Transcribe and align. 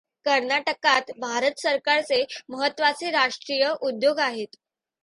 कर्नाटकात 0.25 1.11
भारत 1.19 1.59
सरकाचे 1.59 2.23
महत्त्वाचे 2.49 3.11
राष्ट्रीय 3.11 3.67
उद्योग 3.81 4.19
आहेत. 4.21 4.55